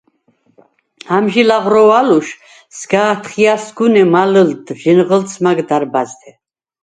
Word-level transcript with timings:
ამჟი 1.15 1.43
ლაღროუ̂ა̄̈ლოშ 1.49 2.27
სგ’ა̄თხჲა̄̈სგუ̂ნე 2.77 4.03
მა̄ლჷლდდ 4.13 4.67
ჟინღჷლდს 4.81 5.33
მა̈გ 5.43 5.59
დარბა̈ზთე. 5.69 6.29